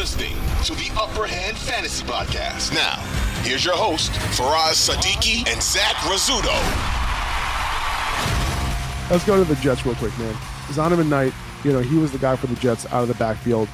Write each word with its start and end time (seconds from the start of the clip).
listening 0.00 0.32
to 0.64 0.74
the 0.76 0.90
Upper 0.98 1.26
Hand 1.26 1.58
Fantasy 1.58 2.02
Podcast. 2.06 2.72
Now, 2.72 2.94
here's 3.42 3.62
your 3.66 3.76
host, 3.76 4.10
Faraz 4.32 4.88
Sadiki 4.88 5.46
and 5.46 5.62
Zach 5.62 5.94
Rizzuto. 6.08 6.56
Let's 9.10 9.26
go 9.26 9.36
to 9.36 9.44
the 9.44 9.56
Jets 9.60 9.84
real 9.84 9.94
quick, 9.96 10.18
man. 10.18 10.32
Zonovan 10.68 11.08
Knight, 11.10 11.34
you 11.64 11.74
know, 11.74 11.80
he 11.80 11.98
was 11.98 12.12
the 12.12 12.18
guy 12.18 12.34
for 12.34 12.46
the 12.46 12.54
Jets 12.56 12.86
out 12.86 13.02
of 13.02 13.08
the 13.08 13.14
backfield, 13.16 13.68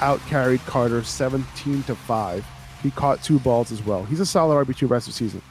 out 0.00 0.20
carried 0.28 0.60
Carter 0.60 1.02
17 1.02 1.82
to 1.82 1.96
5. 1.96 2.46
He 2.84 2.92
caught 2.92 3.20
two 3.24 3.40
balls 3.40 3.72
as 3.72 3.82
well. 3.84 4.04
He's 4.04 4.20
a 4.20 4.26
solid 4.26 4.54
RB2 4.68 4.88
rest 4.88 5.08
of 5.08 5.14
the 5.14 5.18
season. 5.18 5.42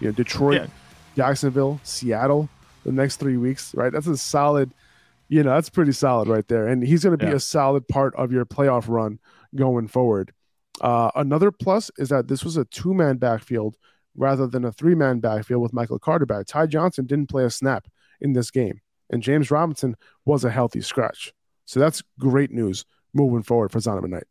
You 0.00 0.08
know, 0.08 0.12
Detroit, 0.12 0.54
Yeah. 0.62 0.66
Jacksonville, 1.14 1.78
Seattle, 1.84 2.48
the 2.84 2.90
next 2.90 3.18
three 3.20 3.36
weeks, 3.36 3.72
right? 3.76 3.92
That's 3.92 4.08
a 4.08 4.16
solid, 4.16 4.72
you 5.28 5.44
know, 5.44 5.50
that's 5.54 5.70
pretty 5.70 5.92
solid 5.92 6.26
right 6.26 6.48
there. 6.48 6.66
And 6.66 6.82
he's 6.82 7.04
going 7.04 7.16
to 7.16 7.24
be 7.24 7.30
Yeah. 7.30 7.36
a 7.36 7.40
solid 7.40 7.86
part 7.86 8.12
of 8.16 8.32
your 8.32 8.44
playoff 8.44 8.86
run 8.88 9.20
going 9.54 9.88
forward. 9.88 10.32
Uh, 10.80 11.10
another 11.16 11.50
plus 11.50 11.90
is 11.98 12.08
that 12.10 12.28
this 12.28 12.44
was 12.44 12.56
a 12.56 12.64
two 12.66 12.94
man 12.94 13.16
backfield 13.16 13.76
rather 14.16 14.46
than 14.46 14.64
a 14.64 14.72
three 14.72 14.94
man 14.94 15.20
backfield 15.20 15.62
with 15.62 15.72
Michael 15.72 15.98
Carter 15.98 16.26
back. 16.26 16.46
Ty 16.46 16.66
Johnson 16.66 17.06
didn't 17.06 17.28
play 17.28 17.44
a 17.44 17.50
snap 17.50 17.86
in 18.20 18.32
this 18.32 18.50
game, 18.50 18.80
and 19.10 19.22
James 19.22 19.50
Robinson 19.50 19.96
was 20.24 20.44
a 20.44 20.50
healthy 20.50 20.80
scratch. 20.80 21.32
So 21.64 21.80
that's 21.80 22.02
great 22.18 22.50
news 22.50 22.84
moving 23.12 23.42
forward 23.42 23.72
for 23.72 23.78
Zonovan 23.78 24.10
Knight. 24.10 24.26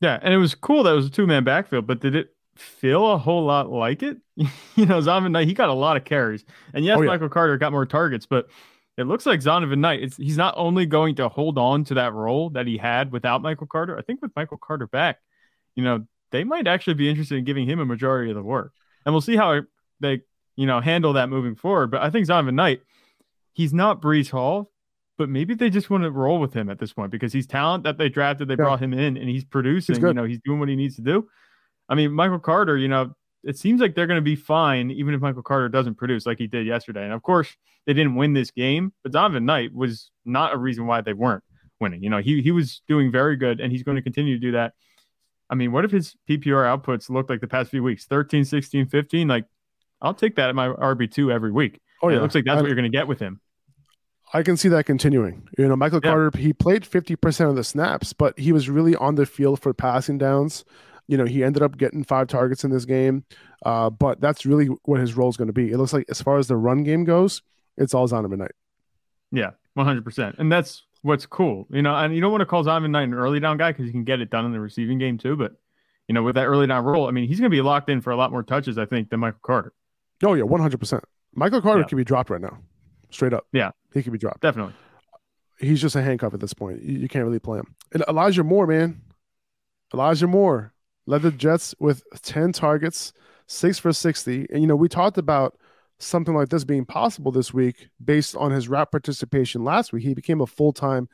Yeah, 0.00 0.18
and 0.22 0.32
it 0.34 0.38
was 0.38 0.54
cool 0.54 0.82
that 0.82 0.92
it 0.92 0.96
was 0.96 1.06
a 1.06 1.10
two 1.10 1.26
man 1.26 1.44
backfield, 1.44 1.86
but 1.86 2.00
did 2.00 2.14
it 2.14 2.30
feel 2.54 3.12
a 3.12 3.18
whole 3.18 3.44
lot 3.44 3.70
like 3.70 4.02
it? 4.02 4.18
you 4.36 4.86
know, 4.86 5.00
Zonovan 5.00 5.30
Knight, 5.30 5.46
he 5.46 5.54
got 5.54 5.68
a 5.68 5.74
lot 5.74 5.96
of 5.96 6.04
carries. 6.04 6.44
And 6.74 6.84
yes, 6.84 6.96
Oh, 6.98 7.02
yeah. 7.02 7.08
Michael 7.08 7.28
Carter 7.28 7.56
got 7.58 7.72
more 7.72 7.86
targets, 7.86 8.26
but 8.26 8.48
it 8.96 9.04
looks 9.04 9.26
like 9.26 9.40
Zonovan 9.40 9.78
Knight, 9.78 10.02
it's, 10.02 10.16
he's 10.16 10.36
not 10.36 10.54
only 10.56 10.86
going 10.86 11.14
to 11.16 11.28
hold 11.28 11.58
on 11.58 11.84
to 11.84 11.94
that 11.94 12.12
role 12.14 12.50
that 12.50 12.66
he 12.66 12.78
had 12.78 13.12
without 13.12 13.42
Michael 13.42 13.66
Carter. 13.66 13.98
I 13.98 14.02
think 14.02 14.22
with 14.22 14.32
Michael 14.34 14.56
Carter 14.58 14.86
back, 14.86 15.18
you 15.74 15.84
know, 15.84 16.06
they 16.32 16.44
might 16.44 16.66
actually 16.66 16.94
be 16.94 17.08
interested 17.08 17.36
in 17.38 17.44
giving 17.44 17.68
him 17.68 17.78
a 17.78 17.84
majority 17.84 18.30
of 18.30 18.36
the 18.36 18.42
work. 18.42 18.72
And 19.04 19.14
we'll 19.14 19.20
see 19.20 19.36
how 19.36 19.60
they, 20.00 20.22
you 20.56 20.66
know, 20.66 20.80
handle 20.80 21.12
that 21.12 21.28
moving 21.28 21.54
forward. 21.54 21.90
But 21.90 22.02
I 22.02 22.10
think 22.10 22.26
Zonovan 22.26 22.54
Knight, 22.54 22.80
he's 23.52 23.72
not 23.72 24.00
Breece 24.02 24.30
Hall, 24.30 24.72
but 25.18 25.28
maybe 25.28 25.54
they 25.54 25.70
just 25.70 25.88
want 25.90 26.02
to 26.04 26.10
roll 26.10 26.40
with 26.40 26.52
him 26.54 26.68
at 26.68 26.78
this 26.78 26.92
point 26.92 27.10
because 27.10 27.32
he's 27.32 27.46
talent 27.46 27.84
that 27.84 27.98
they 27.98 28.08
drafted. 28.08 28.48
They 28.48 28.52
Yeah. 28.52 28.56
brought 28.64 28.80
him 28.82 28.92
in 28.92 29.16
and 29.16 29.28
he's 29.28 29.44
producing. 29.44 29.96
you 30.08 30.14
know, 30.14 30.24
he's 30.24 30.40
doing 30.44 30.58
what 30.58 30.68
he 30.68 30.76
needs 30.76 30.96
to 30.96 31.02
do. 31.02 31.28
I 31.88 31.94
mean, 31.94 32.12
Michael 32.12 32.38
Carter, 32.40 32.76
you 32.76 32.88
know, 32.88 33.14
it 33.46 33.56
seems 33.56 33.80
like 33.80 33.94
they're 33.94 34.06
going 34.06 34.18
to 34.18 34.22
be 34.22 34.36
fine 34.36 34.90
even 34.90 35.14
if 35.14 35.20
Michael 35.20 35.42
Carter 35.42 35.68
doesn't 35.68 35.94
produce 35.94 36.26
like 36.26 36.38
he 36.38 36.46
did 36.46 36.66
yesterday. 36.66 37.04
And 37.04 37.12
of 37.12 37.22
course, 37.22 37.48
they 37.86 37.92
didn't 37.94 38.16
win 38.16 38.32
this 38.32 38.50
game, 38.50 38.92
but 39.02 39.12
Zonovan 39.12 39.44
Knight 39.44 39.72
was 39.74 40.10
not 40.24 40.52
a 40.52 40.56
reason 40.58 40.86
why 40.86 41.00
they 41.00 41.12
weren't 41.12 41.44
winning. 41.80 42.02
You 42.02 42.10
know, 42.10 42.18
he 42.18 42.42
he 42.42 42.50
was 42.50 42.82
doing 42.88 43.10
very 43.12 43.36
good 43.36 43.60
and 43.60 43.70
he's 43.72 43.82
going 43.82 43.96
to 43.96 44.02
continue 44.02 44.34
to 44.34 44.40
do 44.40 44.52
that. 44.52 44.74
I 45.48 45.54
mean, 45.54 45.70
what 45.72 45.84
if 45.84 45.92
his 45.92 46.16
PPR 46.28 46.64
outputs 46.66 47.08
look 47.08 47.30
like 47.30 47.40
the 47.40 47.46
past 47.46 47.70
few 47.70 47.82
weeks 47.82 48.04
13, 48.06 48.44
16, 48.44 48.86
15? 48.86 49.28
Like, 49.28 49.44
I'll 50.02 50.12
take 50.14 50.34
that 50.36 50.48
at 50.48 50.54
my 50.56 50.68
RB2 50.68 51.32
every 51.32 51.52
week. 51.52 51.80
Oh, 52.02 52.08
yeah. 52.08 52.16
It 52.16 52.22
looks 52.22 52.34
like 52.34 52.44
that's 52.44 52.58
I- 52.58 52.60
what 52.62 52.66
you're 52.66 52.74
going 52.74 52.90
to 52.90 52.96
get 52.98 53.06
with 53.06 53.20
him. 53.20 53.40
I 54.34 54.42
can 54.42 54.56
see 54.56 54.68
that 54.70 54.86
continuing. 54.86 55.48
You 55.56 55.68
know, 55.68 55.76
Michael 55.76 56.00
Yeah. 56.02 56.10
Carter, 56.10 56.36
he 56.36 56.52
played 56.52 56.82
50% 56.82 57.48
of 57.48 57.54
the 57.54 57.62
snaps, 57.62 58.12
but 58.12 58.36
he 58.36 58.50
was 58.50 58.68
really 58.68 58.96
on 58.96 59.14
the 59.14 59.24
field 59.24 59.62
for 59.62 59.72
passing 59.72 60.18
downs. 60.18 60.64
You 61.08 61.16
know, 61.16 61.24
he 61.24 61.44
ended 61.44 61.62
up 61.62 61.76
getting 61.76 62.02
five 62.04 62.26
targets 62.26 62.64
in 62.64 62.70
this 62.70 62.84
game, 62.84 63.24
uh, 63.64 63.90
but 63.90 64.20
that's 64.20 64.44
really 64.44 64.66
what 64.84 65.00
his 65.00 65.14
role 65.16 65.28
is 65.28 65.36
going 65.36 65.46
to 65.46 65.52
be. 65.52 65.70
It 65.70 65.78
looks 65.78 65.92
like, 65.92 66.06
as 66.10 66.20
far 66.20 66.38
as 66.38 66.48
the 66.48 66.56
run 66.56 66.82
game 66.82 67.04
goes, 67.04 67.42
it's 67.76 67.94
all 67.94 68.08
Zonovan 68.08 68.38
Knight. 68.38 68.52
Yeah, 69.30 69.50
100%. 69.78 70.38
And 70.38 70.50
that's 70.50 70.82
what's 71.02 71.24
cool. 71.26 71.66
You 71.70 71.82
know, 71.82 71.94
and 71.94 72.14
you 72.14 72.20
don't 72.20 72.32
want 72.32 72.40
to 72.42 72.46
call 72.46 72.64
Zion 72.64 72.90
Knight 72.90 73.04
an 73.04 73.14
early 73.14 73.38
down 73.38 73.56
guy 73.56 73.70
because 73.70 73.86
you 73.86 73.92
can 73.92 74.04
get 74.04 74.20
it 74.20 74.30
done 74.30 74.44
in 74.46 74.52
the 74.52 74.58
receiving 74.60 74.98
game 74.98 75.18
too. 75.18 75.36
But, 75.36 75.52
you 76.08 76.14
know, 76.14 76.22
with 76.22 76.34
that 76.34 76.46
early 76.46 76.66
down 76.66 76.84
role, 76.84 77.06
I 77.06 77.10
mean, 77.12 77.28
he's 77.28 77.38
going 77.38 77.50
to 77.50 77.54
be 77.56 77.62
locked 77.62 77.88
in 77.88 78.00
for 78.00 78.10
a 78.10 78.16
lot 78.16 78.32
more 78.32 78.42
touches, 78.42 78.76
I 78.78 78.86
think, 78.86 79.10
than 79.10 79.20
Michael 79.20 79.40
Carter. 79.42 79.72
Oh, 80.24 80.34
yeah, 80.34 80.44
100%. 80.44 81.00
Michael 81.34 81.60
Carter 81.60 81.80
Yeah. 81.82 81.86
can 81.86 81.98
be 81.98 82.04
dropped 82.04 82.30
right 82.30 82.40
now, 82.40 82.58
straight 83.10 83.32
up. 83.32 83.46
Yeah. 83.52 83.70
He 83.92 84.02
could 84.02 84.12
be 84.12 84.18
dropped. 84.18 84.40
Definitely. 84.40 84.72
He's 85.60 85.80
just 85.80 85.94
a 85.96 86.02
handcuff 86.02 86.34
at 86.34 86.40
this 86.40 86.54
point. 86.54 86.82
You, 86.82 86.98
you 86.98 87.08
can't 87.08 87.24
really 87.24 87.38
play 87.38 87.58
him. 87.58 87.74
And 87.92 88.02
Elijah 88.08 88.42
Moore, 88.44 88.66
man. 88.66 89.00
Elijah 89.94 90.26
Moore 90.26 90.72
led 91.06 91.22
the 91.22 91.30
Jets 91.30 91.74
with 91.78 92.02
10 92.22 92.52
targets, 92.52 93.12
six 93.46 93.78
for 93.78 93.92
60. 93.92 94.46
And, 94.50 94.60
you 94.60 94.66
know, 94.66 94.76
we 94.76 94.88
talked 94.88 95.18
about 95.18 95.56
something 95.98 96.34
like 96.34 96.48
this 96.50 96.64
being 96.64 96.84
possible 96.84 97.32
this 97.32 97.54
week 97.54 97.88
based 98.04 98.36
on 98.36 98.50
his 98.50 98.68
route 98.68 98.90
participation 98.90 99.64
last 99.64 99.92
week. 99.92 100.02
He 100.04 100.14
became 100.14 100.40
a 100.40 100.46
full 100.46 100.72
time 100.72 101.08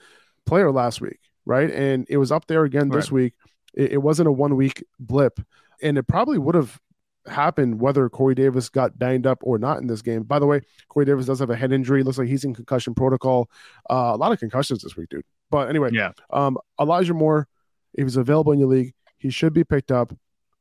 player 0.46 0.72
last 0.72 1.00
week, 1.00 1.20
right? 1.44 1.70
And 1.70 2.06
it 2.08 2.16
was 2.16 2.32
up 2.32 2.46
there 2.46 2.64
again 2.64 2.88
this 2.88 3.12
week. 3.12 3.34
It, 3.74 3.92
it 3.92 3.98
wasn't 3.98 4.28
a 4.28 4.32
one 4.32 4.56
week 4.56 4.84
blip. 4.98 5.38
And 5.82 5.98
it 5.98 6.04
probably 6.04 6.38
would 6.38 6.54
have 6.54 6.80
happened 7.26 7.80
whether 7.80 8.08
Corey 8.08 8.34
Davis 8.34 8.68
got 8.68 8.98
banged 8.98 9.26
up 9.26 9.38
or 9.42 9.58
not 9.58 9.78
in 9.78 9.86
this 9.86 10.02
game. 10.02 10.22
By 10.24 10.38
the 10.40 10.46
way, 10.46 10.62
Corey 10.88 11.06
Davis 11.06 11.26
does 11.26 11.38
have 11.38 11.50
a 11.50 11.56
head 11.56 11.70
injury. 11.72 12.02
Looks 12.02 12.18
like 12.18 12.28
he's 12.28 12.44
in 12.44 12.54
concussion 12.54 12.94
protocol. 12.94 13.48
Uh, 13.88 14.12
a 14.14 14.16
lot 14.16 14.32
of 14.32 14.40
concussions 14.40 14.82
this 14.82 14.96
week, 14.96 15.08
dude. 15.10 15.24
But 15.50 15.68
anyway, 15.68 15.90
Yeah. 15.92 16.12
um, 16.30 16.58
Elijah 16.80 17.14
Moore, 17.14 17.46
if 17.94 18.04
he's 18.04 18.16
available 18.16 18.52
in 18.52 18.58
your 18.58 18.68
league, 18.68 18.94
he 19.22 19.30
should 19.30 19.52
be 19.52 19.62
picked 19.64 19.92
up. 19.92 20.12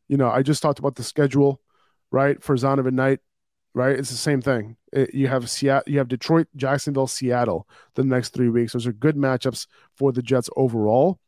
You 0.07 0.17
know, 0.17 0.29
I 0.29 0.43
just 0.43 0.61
talked 0.61 0.77
about 0.77 0.95
the 0.95 1.03
schedule, 1.03 1.59
right? 2.11 2.41
For 2.43 2.55
Zonovan 2.55 2.93
Knight, 2.93 3.19
right? 3.73 3.97
It's 3.97 4.11
the 4.11 4.17
same 4.17 4.41
thing. 4.41 4.77
It- 4.93 5.15
you 5.15 5.27
have 5.27 5.49
Seattle, 5.49 5.91
you 5.91 5.97
have 5.97 6.07
Detroit, 6.07 6.47
Jacksonville, 6.55 7.07
Seattle 7.07 7.67
the 7.95 8.03
next 8.03 8.29
three 8.29 8.49
weeks. 8.49 8.73
Those 8.73 8.85
are 8.85 8.93
good 8.93 9.15
matchups 9.15 9.65
for 9.95 10.11
the 10.11 10.21
Jets 10.21 10.49
overall. 10.55 11.19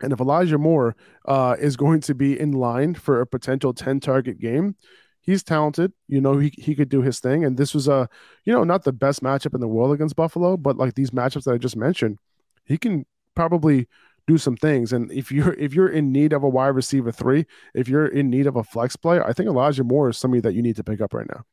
And 0.00 0.12
if 0.12 0.20
Elijah 0.20 0.58
Moore 0.58 0.94
uh, 1.26 1.56
is 1.58 1.76
going 1.76 2.00
to 2.02 2.14
be 2.14 2.38
in 2.38 2.52
line 2.52 2.94
for 2.94 3.20
a 3.20 3.26
potential 3.26 3.72
10 3.72 4.00
target 4.00 4.38
game, 4.38 4.76
he's 5.20 5.42
talented. 5.42 5.92
You 6.08 6.20
know, 6.20 6.38
he, 6.38 6.52
he 6.56 6.74
could 6.74 6.88
do 6.88 7.02
his 7.02 7.18
thing. 7.20 7.44
And 7.44 7.56
this 7.56 7.74
was 7.74 7.88
a, 7.88 8.08
you 8.44 8.52
know, 8.52 8.64
not 8.64 8.84
the 8.84 8.92
best 8.92 9.22
matchup 9.22 9.54
in 9.54 9.60
the 9.60 9.68
world 9.68 9.92
against 9.92 10.16
Buffalo, 10.16 10.56
but 10.56 10.76
like 10.76 10.94
these 10.94 11.10
matchups 11.10 11.44
that 11.44 11.54
I 11.54 11.58
just 11.58 11.76
mentioned, 11.76 12.18
he 12.64 12.78
can 12.78 13.06
probably 13.34 13.88
do 14.26 14.38
some 14.38 14.56
things. 14.56 14.92
And 14.92 15.10
if 15.12 15.32
you're 15.32 15.54
if 15.54 15.74
you're 15.74 15.88
in 15.88 16.12
need 16.12 16.32
of 16.32 16.42
a 16.42 16.48
wide 16.48 16.68
receiver 16.68 17.12
three, 17.12 17.46
if 17.74 17.88
you're 17.88 18.06
in 18.06 18.30
need 18.30 18.46
of 18.46 18.56
a 18.56 18.64
flex 18.64 18.96
player, 18.96 19.26
I 19.26 19.32
think 19.32 19.48
Elijah 19.48 19.84
Moore 19.84 20.10
is 20.10 20.18
somebody 20.18 20.40
that 20.40 20.54
you 20.54 20.62
need 20.62 20.76
to 20.76 20.84
pick 20.84 21.00
up 21.00 21.14
right 21.14 21.26
now. 21.28 21.44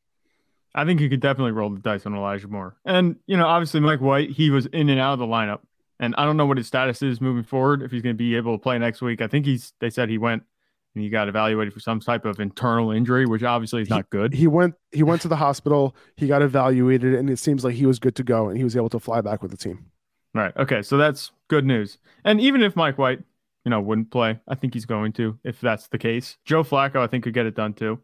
I 0.74 0.84
think 0.84 1.00
you 1.00 1.08
could 1.08 1.20
definitely 1.20 1.52
roll 1.52 1.70
the 1.70 1.80
dice 1.80 2.06
on 2.06 2.14
Elijah 2.14 2.48
Moore. 2.48 2.76
And, 2.84 3.16
you 3.26 3.36
know, 3.36 3.46
obviously 3.46 3.80
Mike 3.80 4.00
White, 4.00 4.30
he 4.30 4.50
was 4.50 4.66
in 4.66 4.88
and 4.88 5.00
out 5.00 5.14
of 5.14 5.18
the 5.18 5.26
lineup. 5.26 5.60
And 5.98 6.14
I 6.16 6.24
don't 6.24 6.36
know 6.36 6.46
what 6.46 6.56
his 6.56 6.66
status 6.66 7.02
is 7.02 7.20
moving 7.20 7.42
forward, 7.42 7.82
if 7.82 7.90
he's 7.90 8.02
going 8.02 8.14
to 8.14 8.18
be 8.18 8.36
able 8.36 8.56
to 8.56 8.62
play 8.62 8.78
next 8.78 9.02
week. 9.02 9.20
I 9.20 9.26
think 9.26 9.46
he's, 9.46 9.72
they 9.80 9.90
said 9.90 10.08
he 10.08 10.16
went 10.16 10.44
and 10.94 11.04
he 11.04 11.10
got 11.10 11.28
evaluated 11.28 11.74
for 11.74 11.80
some 11.80 12.00
type 12.00 12.24
of 12.24 12.40
internal 12.40 12.90
injury, 12.90 13.26
which 13.26 13.42
obviously 13.42 13.82
is 13.82 13.90
not 13.90 14.08
good. 14.10 14.32
He 14.32 14.46
went 14.46 14.74
he 14.92 15.02
went 15.02 15.22
to 15.22 15.28
the 15.28 15.36
hospital, 15.36 15.94
he 16.16 16.26
got 16.26 16.42
evaluated, 16.42 17.14
and 17.14 17.30
it 17.30 17.38
seems 17.38 17.64
like 17.64 17.74
he 17.74 17.86
was 17.86 17.98
good 17.98 18.16
to 18.16 18.24
go 18.24 18.48
and 18.48 18.56
he 18.56 18.64
was 18.64 18.76
able 18.76 18.88
to 18.90 18.98
fly 18.98 19.20
back 19.20 19.42
with 19.42 19.50
the 19.50 19.56
team. 19.56 19.89
Right. 20.34 20.56
Okay. 20.56 20.82
So 20.82 20.96
that's 20.96 21.32
good 21.48 21.64
news. 21.64 21.98
And 22.24 22.40
even 22.40 22.62
if 22.62 22.76
Mike 22.76 22.98
White, 22.98 23.20
you 23.64 23.70
know, 23.70 23.80
wouldn't 23.80 24.10
play, 24.10 24.38
I 24.48 24.54
think 24.54 24.74
he's 24.74 24.86
going 24.86 25.12
to, 25.14 25.38
if 25.44 25.60
that's 25.60 25.88
the 25.88 25.98
case. 25.98 26.38
Joe 26.44 26.62
Flacco, 26.62 26.96
I 26.96 27.06
think, 27.06 27.24
could 27.24 27.34
get 27.34 27.46
it 27.46 27.54
done 27.54 27.74
too. 27.74 28.00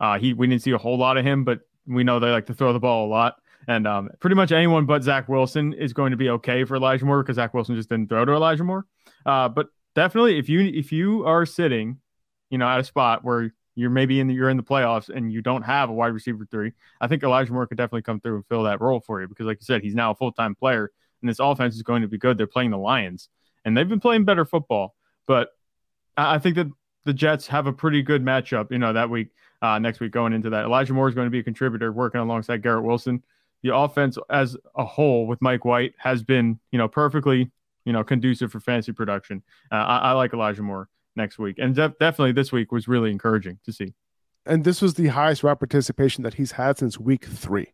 Uh, 0.00 0.18
he 0.18 0.32
we 0.32 0.46
didn't 0.46 0.62
see 0.62 0.72
a 0.72 0.78
whole 0.78 0.98
lot 0.98 1.16
of 1.16 1.24
him, 1.24 1.44
but 1.44 1.60
we 1.86 2.04
know 2.04 2.18
they 2.18 2.30
like 2.30 2.46
to 2.46 2.54
throw 2.54 2.72
the 2.72 2.80
ball 2.80 3.06
a 3.06 3.10
lot. 3.10 3.36
And 3.66 3.86
um, 3.86 4.08
pretty 4.20 4.36
much 4.36 4.52
anyone 4.52 4.86
but 4.86 5.02
Zach 5.02 5.28
Wilson 5.28 5.72
is 5.72 5.92
going 5.92 6.10
to 6.12 6.16
be 6.16 6.30
okay 6.30 6.64
for 6.64 6.76
Elijah 6.76 7.04
Moore 7.04 7.22
because 7.22 7.36
Zach 7.36 7.52
Wilson 7.54 7.74
just 7.74 7.88
didn't 7.88 8.08
throw 8.08 8.24
to 8.24 8.32
Elijah 8.32 8.64
Moore. 8.64 8.86
Uh, 9.26 9.48
but 9.48 9.68
definitely, 9.94 10.38
if 10.38 10.48
you 10.48 10.60
if 10.60 10.92
you 10.92 11.26
are 11.26 11.44
sitting, 11.44 11.98
you 12.50 12.58
know, 12.58 12.68
at 12.68 12.80
a 12.80 12.84
spot 12.84 13.24
where 13.24 13.52
you're 13.74 13.90
maybe 13.90 14.20
in 14.20 14.26
the, 14.26 14.34
you're 14.34 14.50
in 14.50 14.56
the 14.56 14.62
playoffs 14.62 15.08
and 15.08 15.32
you 15.32 15.42
don't 15.42 15.62
have 15.62 15.90
a 15.90 15.92
wide 15.92 16.08
receiver 16.08 16.46
three, 16.50 16.72
I 17.00 17.08
think 17.08 17.22
Elijah 17.22 17.52
Moore 17.52 17.66
could 17.66 17.76
definitely 17.76 18.02
come 18.02 18.20
through 18.20 18.36
and 18.36 18.46
fill 18.46 18.64
that 18.64 18.80
role 18.80 19.00
for 19.00 19.20
you 19.20 19.28
because, 19.28 19.46
like 19.46 19.58
you 19.60 19.64
said, 19.64 19.82
he's 19.82 19.94
now 19.94 20.12
a 20.12 20.14
full 20.14 20.32
time 20.32 20.54
player 20.54 20.90
and 21.22 21.28
this 21.28 21.38
offense 21.40 21.74
is 21.74 21.82
going 21.82 22.02
to 22.02 22.08
be 22.08 22.18
good. 22.18 22.38
They're 22.38 22.46
playing 22.46 22.70
the 22.70 22.78
Lions, 22.78 23.28
and 23.64 23.76
they've 23.76 23.88
been 23.88 24.00
playing 24.00 24.24
better 24.24 24.44
football. 24.44 24.94
But 25.26 25.50
I 26.16 26.38
think 26.38 26.56
that 26.56 26.68
the 27.04 27.12
Jets 27.12 27.46
have 27.46 27.66
a 27.66 27.72
pretty 27.72 28.02
good 28.02 28.24
matchup, 28.24 28.70
you 28.70 28.78
know, 28.78 28.92
that 28.92 29.08
week, 29.10 29.28
uh, 29.62 29.78
next 29.78 30.00
week 30.00 30.12
going 30.12 30.32
into 30.32 30.50
that. 30.50 30.64
Elijah 30.64 30.92
Moore 30.92 31.08
is 31.08 31.14
going 31.14 31.26
to 31.26 31.30
be 31.30 31.38
a 31.38 31.42
contributor 31.42 31.92
working 31.92 32.20
alongside 32.20 32.62
Garrett 32.62 32.84
Wilson. 32.84 33.22
The 33.62 33.74
offense 33.74 34.18
as 34.30 34.56
a 34.76 34.84
whole 34.84 35.26
with 35.26 35.40
Mike 35.42 35.64
White 35.64 35.94
has 35.98 36.22
been, 36.22 36.58
you 36.70 36.78
know, 36.78 36.88
perfectly, 36.88 37.50
you 37.84 37.92
know, 37.92 38.04
conducive 38.04 38.52
for 38.52 38.60
fantasy 38.60 38.92
production. 38.92 39.42
Uh, 39.72 39.76
I, 39.76 39.98
I 39.98 40.12
like 40.12 40.32
Elijah 40.32 40.62
Moore 40.62 40.88
next 41.16 41.38
week, 41.38 41.56
and 41.58 41.74
def- 41.74 41.98
definitely 41.98 42.32
this 42.32 42.52
week 42.52 42.72
was 42.72 42.88
really 42.88 43.10
encouraging 43.10 43.58
to 43.64 43.72
see. 43.72 43.94
And 44.46 44.64
this 44.64 44.80
was 44.80 44.94
the 44.94 45.08
highest 45.08 45.42
route 45.42 45.58
participation 45.58 46.24
that 46.24 46.34
he's 46.34 46.52
had 46.52 46.78
since 46.78 46.98
week 46.98 47.24
three. 47.26 47.72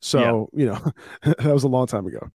So, 0.00 0.20
you 0.52 0.66
know, 0.66 0.92
that 1.22 1.52
was 1.52 1.64
a 1.64 1.68
long 1.68 1.86
time 1.86 2.06
ago. 2.06 2.28